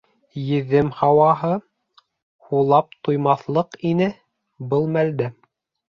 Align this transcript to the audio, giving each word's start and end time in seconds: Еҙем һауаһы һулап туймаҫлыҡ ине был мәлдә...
Еҙем 0.43 0.87
һауаһы 1.01 1.51
һулап 2.47 2.97
туймаҫлыҡ 3.09 3.81
ине 3.93 4.09
был 4.73 4.93
мәлдә... 4.97 5.29